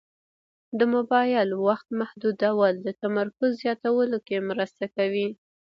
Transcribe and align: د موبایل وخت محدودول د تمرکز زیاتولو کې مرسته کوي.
د 0.77 0.79
موبایل 0.93 1.49
وخت 1.67 1.87
محدودول 2.01 2.73
د 2.81 2.87
تمرکز 3.01 3.49
زیاتولو 3.61 4.17
کې 4.27 4.45
مرسته 4.49 4.85
کوي. 4.95 5.27